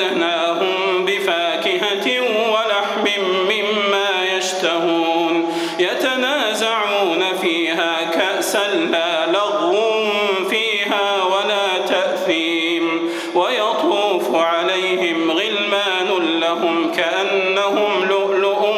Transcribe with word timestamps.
وأمددناهم 0.00 1.04
بفاكهة 1.04 2.20
ولحم 2.52 3.22
مما 3.44 4.36
يشتهون 4.36 5.52
يتنازعون 5.78 7.24
فيها 7.42 8.10
كأسا 8.12 8.68
لا 8.92 9.26
لغو 9.26 10.04
فيها 10.50 11.24
ولا 11.24 11.86
تأثيم 11.88 13.10
ويطوف 13.34 14.34
عليهم 14.34 15.30
غلمان 15.30 16.40
لهم 16.40 16.92
كأنهم 16.92 18.04
لؤلؤ 18.04 18.74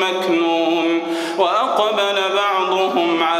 مكنون 0.00 1.02
وأقبل 1.38 2.20
بعضهم 2.36 3.22
على 3.22 3.33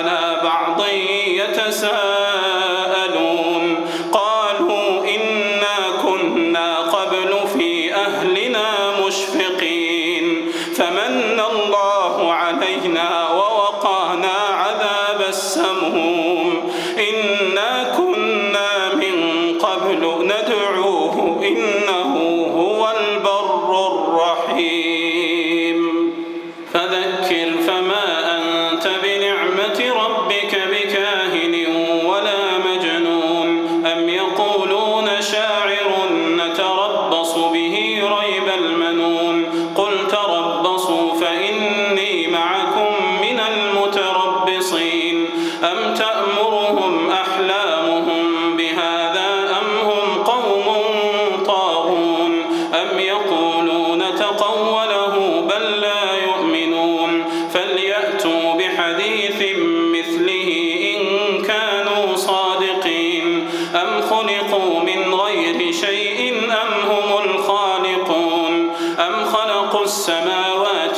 بنعمة 29.78 29.94
ربك 30.06 30.54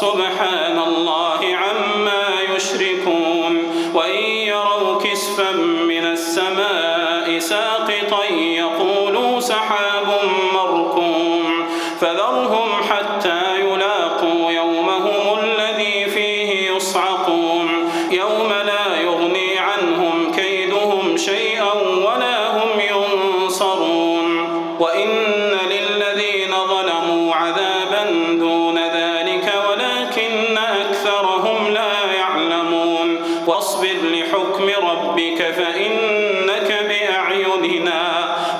سبحان 0.00 0.78
الله 0.78 1.40
عما 1.56 2.26
يشركون 2.56 3.62
وإن 3.94 4.22
يروا 4.24 5.00
كسفا 5.02 5.52
من 5.88 6.04
السماء 6.06 7.38
ساقطا 7.38 8.24
يقولوا 8.34 9.40
سحاب 9.40 10.08
مركوم 10.54 11.66
فذرهم 12.00 12.68
حتى 12.82 13.19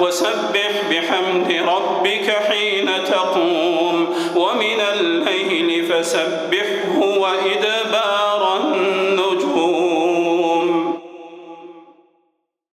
وسبح 0.00 0.70
بحمد 0.90 1.52
ربك 1.52 2.30
حين 2.48 2.90
تقوم 3.10 4.14
ومن 4.36 4.80
الليل 4.94 5.84
فسبحه 5.86 6.98
وإدبار 6.98 7.79